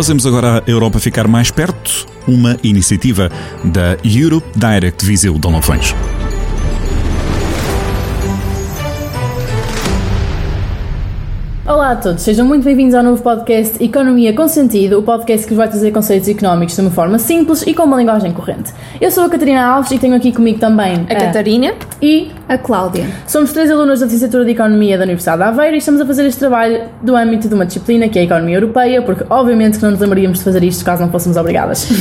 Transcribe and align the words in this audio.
Fazemos 0.00 0.24
agora 0.24 0.64
a 0.66 0.70
Europa 0.70 0.98
ficar 0.98 1.28
mais 1.28 1.50
perto, 1.50 2.06
uma 2.26 2.56
iniciativa 2.62 3.30
da 3.62 3.98
Europe 4.02 4.48
Direct 4.56 5.04
Viseu 5.04 5.38
de 5.38 5.46
Lafões. 5.46 5.94
Olá 11.66 11.90
a 11.90 11.96
todos, 11.96 12.22
sejam 12.22 12.46
muito 12.46 12.64
bem-vindos 12.64 12.94
ao 12.94 13.02
novo 13.02 13.22
podcast 13.22 13.76
Economia 13.84 14.32
com 14.32 14.48
Sentido, 14.48 14.98
o 14.98 15.02
podcast 15.02 15.46
que 15.46 15.52
vos 15.52 15.58
vai 15.58 15.68
trazer 15.68 15.90
conceitos 15.90 16.30
económicos 16.30 16.74
de 16.74 16.80
uma 16.80 16.90
forma 16.90 17.18
simples 17.18 17.62
e 17.66 17.74
com 17.74 17.82
uma 17.82 17.98
linguagem 17.98 18.32
corrente. 18.32 18.72
Eu 19.02 19.10
sou 19.10 19.24
a 19.24 19.28
Catarina 19.28 19.62
Alves 19.66 19.92
e 19.92 19.98
tenho 19.98 20.16
aqui 20.16 20.32
comigo 20.32 20.58
também 20.58 21.06
a, 21.10 21.12
a 21.12 21.14
Catarina 21.14 21.74
e 22.02 22.30
a 22.48 22.56
Cláudia. 22.56 23.06
Somos 23.26 23.52
três 23.52 23.70
alunos 23.70 24.00
da 24.00 24.06
licenciatura 24.06 24.44
de 24.44 24.52
Economia 24.52 24.96
da 24.96 25.04
Universidade 25.04 25.38
de 25.38 25.44
Aveiro 25.44 25.74
e 25.74 25.78
estamos 25.78 26.00
a 26.00 26.06
fazer 26.06 26.26
este 26.26 26.38
trabalho 26.38 26.88
do 27.02 27.14
âmbito 27.14 27.48
de 27.48 27.54
uma 27.54 27.66
disciplina 27.66 28.08
que 28.08 28.18
é 28.18 28.22
a 28.22 28.24
Economia 28.24 28.56
Europeia, 28.56 29.02
porque 29.02 29.24
obviamente 29.28 29.78
que 29.78 29.82
não 29.84 29.90
nos 29.90 30.00
lembraríamos 30.00 30.38
de 30.38 30.44
fazer 30.44 30.62
isto 30.64 30.84
caso 30.84 31.02
não 31.02 31.10
fôssemos 31.10 31.36
obrigadas. 31.36 31.90
Uh, 31.90 31.94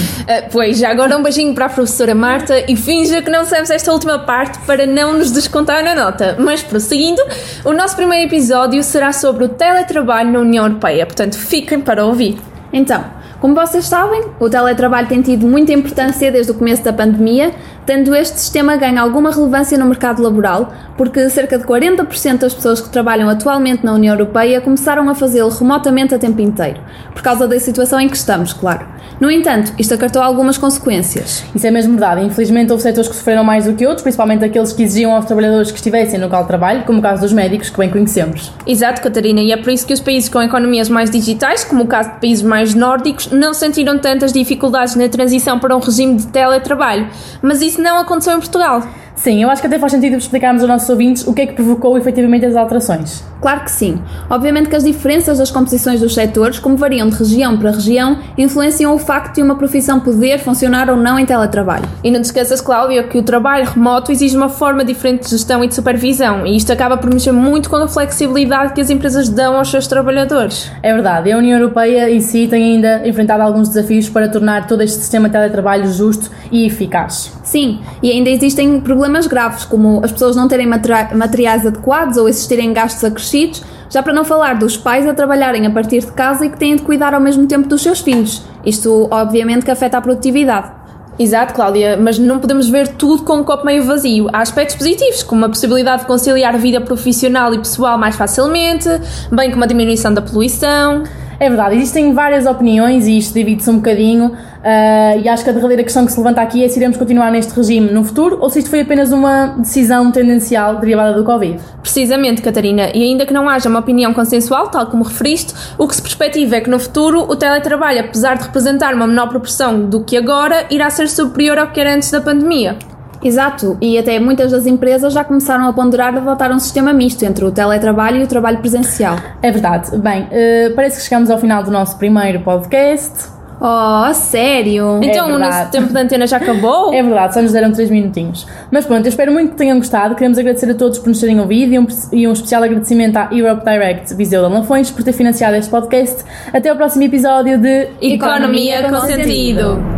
pois, 0.51 0.77
já 0.77 0.89
agora 0.89 1.17
um 1.17 1.23
beijinho 1.23 1.53
para 1.53 1.65
a 1.65 1.69
professora 1.69 2.15
Marta 2.15 2.63
e 2.71 2.75
finja 2.75 3.21
que 3.21 3.29
não 3.29 3.45
sabemos 3.45 3.69
esta 3.69 3.91
última 3.91 4.19
parte 4.19 4.59
para 4.59 4.85
não 4.85 5.17
nos 5.17 5.31
descontar 5.31 5.83
na 5.83 5.93
nota. 5.93 6.35
Mas 6.39 6.63
prosseguindo, 6.63 7.21
o 7.65 7.73
nosso 7.73 7.95
primeiro 7.95 8.27
episódio 8.27 8.81
será 8.83 9.11
sobre 9.11 9.45
o 9.45 9.49
teletrabalho 9.49 10.31
na 10.31 10.39
União 10.39 10.65
Europeia, 10.65 11.05
portanto 11.05 11.37
fiquem 11.37 11.81
para 11.81 12.05
ouvir. 12.05 12.37
Então, 12.71 13.03
como 13.39 13.55
vocês 13.55 13.85
sabem, 13.85 14.23
o 14.39 14.49
teletrabalho 14.49 15.07
tem 15.07 15.21
tido 15.21 15.47
muita 15.47 15.71
importância 15.71 16.29
desde 16.31 16.51
o 16.51 16.55
começo 16.55 16.83
da 16.83 16.91
pandemia, 16.91 17.51
tendo 17.85 18.13
este 18.13 18.39
sistema 18.39 18.75
ganho 18.75 18.99
alguma 18.99 19.31
relevância 19.31 19.77
no 19.77 19.85
mercado 19.85 20.21
laboral, 20.21 20.73
porque 20.97 21.29
cerca 21.29 21.57
de 21.57 21.63
40% 21.63 22.37
das 22.37 22.53
pessoas 22.53 22.81
que 22.81 22.89
trabalham 22.89 23.29
atualmente 23.29 23.85
na 23.85 23.93
União 23.93 24.13
Europeia 24.13 24.59
começaram 24.59 25.09
a 25.09 25.15
fazê-lo 25.15 25.49
remotamente 25.49 26.13
a 26.13 26.19
tempo 26.19 26.41
inteiro, 26.41 26.81
por 27.13 27.21
causa 27.21 27.47
da 27.47 27.59
situação 27.59 27.99
em 27.99 28.09
que 28.09 28.17
estamos, 28.17 28.51
claro. 28.51 28.85
No 29.19 29.29
entanto, 29.29 29.73
isto 29.77 29.93
acartou 29.93 30.21
algumas 30.21 30.57
consequências. 30.57 31.43
Isso 31.53 31.67
é 31.67 31.71
mesmo 31.71 31.91
verdade. 31.91 32.23
Infelizmente, 32.25 32.71
houve 32.71 32.83
setores 32.83 33.09
que 33.09 33.15
sofreram 33.15 33.43
mais 33.43 33.65
do 33.65 33.73
que 33.73 33.85
outros, 33.85 34.01
principalmente 34.01 34.45
aqueles 34.45 34.71
que 34.71 34.83
exigiam 34.83 35.13
aos 35.13 35.25
trabalhadores 35.25 35.71
que 35.71 35.77
estivessem 35.77 36.17
no 36.19 36.25
local 36.25 36.43
de 36.43 36.47
trabalho, 36.47 36.83
como 36.83 36.99
o 36.99 37.01
caso 37.01 37.21
dos 37.21 37.33
médicos, 37.33 37.69
que 37.69 37.77
bem 37.77 37.89
conhecemos. 37.89 38.53
Exato, 38.65 39.01
Catarina, 39.01 39.41
e 39.41 39.51
é 39.51 39.57
por 39.57 39.71
isso 39.71 39.85
que 39.85 39.93
os 39.93 39.99
países 39.99 40.29
com 40.29 40.41
economias 40.41 40.87
mais 40.87 41.09
digitais, 41.09 41.65
como 41.65 41.83
o 41.83 41.87
caso 41.87 42.11
de 42.11 42.19
países 42.21 42.43
mais 42.43 42.73
nórdicos, 42.73 43.28
não 43.31 43.53
sentiram 43.53 43.97
tantas 43.97 44.33
dificuldades 44.33 44.95
na 44.95 45.07
transição 45.07 45.59
para 45.59 45.75
um 45.75 45.79
regime 45.79 46.15
de 46.15 46.27
teletrabalho. 46.27 47.09
Mas 47.41 47.61
isso 47.61 47.81
não 47.81 47.97
aconteceu 47.97 48.33
em 48.33 48.39
Portugal. 48.39 48.83
Sim, 49.21 49.43
eu 49.43 49.49
acho 49.49 49.59
que 49.61 49.67
até 49.67 49.77
faz 49.77 49.91
sentido 49.91 50.15
explicarmos 50.15 50.61
aos 50.61 50.69
nossos 50.69 50.89
ouvintes 50.89 51.27
o 51.27 51.33
que 51.33 51.41
é 51.41 51.45
que 51.45 51.51
provocou 51.51 51.97
efetivamente 51.97 52.45
as 52.45 52.55
alterações. 52.55 53.21
Claro 53.41 53.65
que 53.65 53.71
sim. 53.71 54.01
Obviamente 54.29 54.69
que 54.69 54.75
as 54.77 54.85
diferenças 54.85 55.39
das 55.39 55.51
composições 55.51 55.99
dos 55.99 56.13
setores, 56.13 56.57
como 56.57 56.77
variam 56.77 57.09
de 57.09 57.17
região 57.17 57.57
para 57.57 57.71
região, 57.71 58.17
influenciam 58.37 58.95
o 58.95 58.97
facto 58.97 59.35
de 59.35 59.43
uma 59.43 59.55
profissão 59.55 59.99
poder 59.99 60.39
funcionar 60.39 60.89
ou 60.89 60.95
não 60.95 61.19
em 61.19 61.25
teletrabalho. 61.25 61.83
E 62.01 62.09
não 62.09 62.21
te 62.21 62.25
esqueças, 62.25 62.61
Cláudia, 62.61 63.03
que 63.03 63.17
o 63.17 63.21
trabalho 63.21 63.65
remoto 63.65 64.09
exige 64.09 64.37
uma 64.37 64.47
forma 64.47 64.85
diferente 64.85 65.23
de 65.23 65.31
gestão 65.31 65.61
e 65.65 65.67
de 65.67 65.75
supervisão, 65.75 66.47
e 66.47 66.55
isto 66.55 66.71
acaba 66.71 66.95
por 66.95 67.13
mexer 67.13 67.33
muito 67.33 67.69
com 67.69 67.75
a 67.75 67.89
flexibilidade 67.89 68.73
que 68.73 68.79
as 68.79 68.89
empresas 68.89 69.27
dão 69.27 69.57
aos 69.57 69.69
seus 69.69 69.85
trabalhadores. 69.85 70.71
É 70.81 70.93
verdade, 70.93 71.27
e 71.27 71.33
a 71.33 71.37
União 71.37 71.59
Europeia 71.59 72.09
em 72.09 72.21
si 72.21 72.47
tem 72.47 72.75
ainda 72.75 73.05
enfrentado 73.05 73.43
alguns 73.43 73.67
desafios 73.67 74.07
para 74.07 74.29
tornar 74.29 74.65
todo 74.65 74.81
este 74.81 74.97
sistema 74.97 75.27
de 75.27 75.33
teletrabalho 75.33 75.91
justo 75.91 76.31
e 76.49 76.65
eficaz. 76.65 77.33
Sim, 77.43 77.79
e 78.01 78.11
ainda 78.11 78.29
existem 78.29 78.79
problemas 78.79 79.08
graves, 79.27 79.65
como 79.65 80.01
as 80.03 80.11
pessoas 80.11 80.35
não 80.35 80.47
terem 80.47 80.67
materiais 80.67 81.65
adequados 81.65 82.17
ou 82.17 82.27
existirem 82.27 82.73
gastos 82.73 83.03
acrescidos, 83.03 83.63
já 83.89 84.03
para 84.03 84.13
não 84.13 84.23
falar 84.23 84.57
dos 84.57 84.77
pais 84.77 85.07
a 85.07 85.13
trabalharem 85.13 85.65
a 85.65 85.71
partir 85.71 86.01
de 86.01 86.11
casa 86.11 86.45
e 86.45 86.49
que 86.49 86.57
têm 86.57 86.75
de 86.75 86.83
cuidar 86.83 87.13
ao 87.13 87.21
mesmo 87.21 87.47
tempo 87.47 87.67
dos 87.67 87.81
seus 87.81 87.99
filhos. 87.99 88.43
Isto, 88.65 89.07
obviamente, 89.09 89.65
que 89.65 89.71
afeta 89.71 89.97
a 89.97 90.01
produtividade. 90.01 90.79
Exato, 91.17 91.53
Cláudia, 91.53 91.97
mas 91.97 92.17
não 92.17 92.39
podemos 92.39 92.69
ver 92.69 92.87
tudo 92.87 93.23
com 93.23 93.37
um 93.37 93.43
copo 93.43 93.65
meio 93.65 93.83
vazio. 93.83 94.29
Há 94.31 94.39
aspectos 94.39 94.77
positivos, 94.77 95.21
como 95.21 95.43
a 95.43 95.49
possibilidade 95.49 96.03
de 96.03 96.07
conciliar 96.07 96.57
vida 96.57 96.79
profissional 96.79 97.53
e 97.53 97.57
pessoal 97.57 97.97
mais 97.97 98.15
facilmente, 98.15 98.87
bem 99.29 99.51
como 99.51 99.65
a 99.65 99.67
diminuição 99.67 100.13
da 100.13 100.21
poluição. 100.21 101.03
É 101.39 101.47
verdade, 101.47 101.75
existem 101.75 102.13
várias 102.13 102.45
opiniões 102.45 103.07
e 103.07 103.17
isto 103.17 103.33
divide-se 103.33 103.69
um 103.69 103.77
bocadinho. 103.77 104.27
Uh, 104.27 105.21
e 105.23 105.29
acho 105.29 105.41
que 105.41 105.49
a 105.49 105.53
derradeira 105.53 105.83
questão 105.83 106.05
que 106.05 106.11
se 106.11 106.17
levanta 106.17 106.41
aqui 106.41 106.65
é 106.65 106.67
se 106.67 106.77
iremos 106.77 106.97
continuar 106.97 107.31
neste 107.31 107.53
regime 107.53 107.89
no 107.91 108.03
futuro 108.03 108.37
ou 108.41 108.49
se 108.49 108.59
isto 108.59 108.69
foi 108.69 108.81
apenas 108.81 109.13
uma 109.13 109.55
decisão 109.57 110.11
tendencial 110.11 110.75
derivada 110.79 111.13
do 111.13 111.23
Covid. 111.23 111.57
Precisamente, 111.81 112.41
Catarina, 112.41 112.89
e 112.93 113.01
ainda 113.03 113.25
que 113.25 113.31
não 113.31 113.47
haja 113.47 113.69
uma 113.69 113.79
opinião 113.79 114.13
consensual, 114.13 114.67
tal 114.67 114.87
como 114.87 115.05
referiste, 115.05 115.53
o 115.77 115.87
que 115.87 115.95
se 115.95 116.01
perspectiva 116.01 116.57
é 116.57 116.61
que 116.61 116.69
no 116.69 116.77
futuro 116.77 117.21
o 117.21 117.35
teletrabalho, 117.37 118.01
apesar 118.01 118.35
de 118.37 118.43
representar 118.43 118.93
uma 118.93 119.07
menor 119.07 119.29
proporção 119.29 119.87
do 119.87 120.03
que 120.03 120.17
agora, 120.17 120.65
irá 120.69 120.89
ser 120.89 121.07
superior 121.07 121.57
ao 121.57 121.71
que 121.71 121.79
era 121.79 121.95
antes 121.95 122.11
da 122.11 122.19
pandemia. 122.19 122.77
Exato, 123.23 123.77
e 123.81 123.97
até 123.97 124.19
muitas 124.19 124.51
das 124.51 124.65
empresas 124.65 125.13
já 125.13 125.23
começaram 125.23 125.67
a 125.67 125.73
ponderar 125.73 126.15
adotar 126.15 126.51
um 126.51 126.59
sistema 126.59 126.93
misto 126.93 127.23
entre 127.23 127.43
o 127.45 127.51
teletrabalho 127.51 128.17
e 128.17 128.23
o 128.23 128.27
trabalho 128.27 128.59
presencial. 128.59 129.17
É 129.41 129.51
verdade. 129.51 129.97
Bem, 129.97 130.23
uh, 130.23 130.75
parece 130.75 130.97
que 130.97 131.03
chegamos 131.03 131.29
ao 131.29 131.37
final 131.37 131.63
do 131.63 131.71
nosso 131.71 131.97
primeiro 131.97 132.39
podcast. 132.41 133.39
Oh, 133.61 134.13
sério? 134.13 135.01
Então 135.03 135.29
é 135.29 135.35
o 135.35 135.37
nosso 135.37 135.69
tempo 135.69 135.91
de 135.91 135.99
antena 135.99 136.25
já 136.25 136.37
acabou? 136.37 136.93
É 136.99 137.03
verdade, 137.03 137.33
só 137.33 137.41
nos 137.41 137.51
deram 137.51 137.71
3 137.71 137.89
minutinhos. 137.89 138.47
Mas 138.71 138.85
pronto, 138.85 139.05
eu 139.05 139.09
espero 139.09 139.31
muito 139.31 139.51
que 139.51 139.57
tenham 139.57 139.77
gostado. 139.77 140.15
Queremos 140.15 140.37
agradecer 140.37 140.71
a 140.71 140.73
todos 140.73 140.97
por 140.97 141.09
nos 141.09 141.19
terem 141.19 141.39
ouvido 141.39 141.73
e 141.73 141.79
um, 141.79 141.87
e 142.13 142.27
um 142.27 142.31
especial 142.31 142.63
agradecimento 142.63 143.17
à 143.17 143.29
Europe 143.31 143.63
Direct 143.65 144.13
Viseu 144.15 144.47
de 144.47 144.53
Lafões 144.53 144.89
por 144.91 145.03
ter 145.03 145.13
financiado 145.13 145.55
este 145.55 145.69
podcast. 145.69 146.23
Até 146.53 146.71
o 146.71 146.75
próximo 146.75 147.03
episódio 147.03 147.57
de 147.57 147.89
Economia, 148.01 148.79
Economia 148.79 148.89
com 148.89 149.01
Sentido 149.01 149.88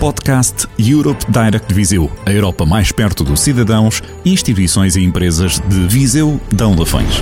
podcast 0.00 0.66
Europe 0.78 1.26
Direct 1.28 1.74
Viseu, 1.74 2.10
a 2.24 2.32
Europa 2.32 2.64
mais 2.64 2.90
perto 2.90 3.22
dos 3.22 3.40
cidadãos, 3.40 4.02
instituições 4.24 4.96
e 4.96 5.04
empresas 5.04 5.60
de 5.68 5.86
Viseu, 5.88 6.40
Dão 6.50 6.74
Lafões. 6.74 7.20